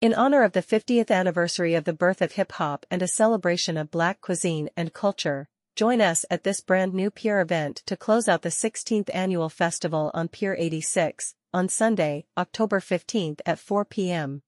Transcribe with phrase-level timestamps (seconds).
[0.00, 3.90] In honor of the 50th anniversary of the birth of hip-hop and a celebration of
[3.90, 8.42] black cuisine and culture, join us at this brand new Pier event to close out
[8.42, 14.42] the 16th annual festival on Pier 86, on Sunday, October 15 at 4 p.m.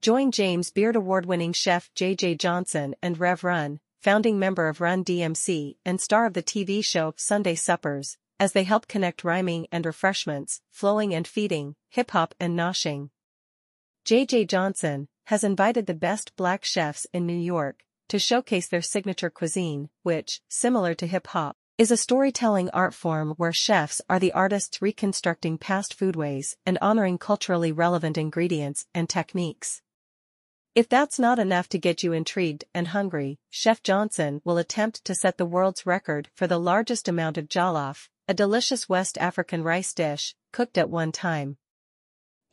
[0.00, 2.36] Join James Beard Award-winning chef J.J.
[2.36, 7.14] Johnson and Rev Run, founding member of Run DMC and star of the TV show
[7.16, 13.10] Sunday Suppers, as they help connect rhyming and refreshments, flowing and feeding, hip-hop and noshing.
[14.04, 14.46] J.J.
[14.46, 19.90] Johnson has invited the best black chefs in New York to showcase their signature cuisine,
[20.02, 25.56] which, similar to hip-hop, is a storytelling art form where chefs are the artists reconstructing
[25.56, 29.82] past foodways and honoring culturally relevant ingredients and techniques.
[30.74, 35.14] If that's not enough to get you intrigued and hungry, Chef Johnson will attempt to
[35.14, 39.94] set the world's record for the largest amount of jollof, a delicious West African rice
[39.94, 41.56] dish, cooked at one time.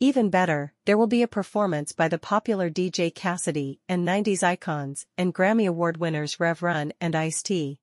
[0.02, 5.04] Even better, there will be a performance by the popular DJ Cassidy and 90s icons
[5.18, 7.78] and Grammy Award winners Rev Run and Ice-T.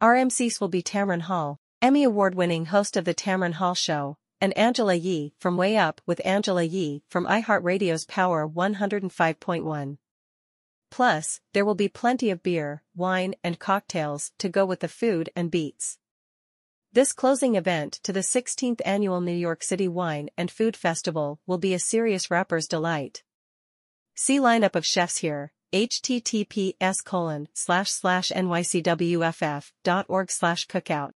[0.00, 4.56] Our MCs will be Tamron Hall, Emmy Award-winning host of The Tamron Hall Show, and
[4.56, 9.98] Angela Yee from Way Up with Angela Yee from iHeartRadio's Power 105.1.
[10.90, 15.28] Plus, there will be plenty of beer, wine, and cocktails to go with the food
[15.36, 15.98] and beats.
[16.98, 21.56] This closing event to the 16th annual New York City Wine and Food Festival will
[21.56, 23.22] be a serious rapper's delight.
[24.16, 26.74] See lineup of chefs here, https
[28.34, 29.68] nycwff.org
[30.28, 31.12] cookout.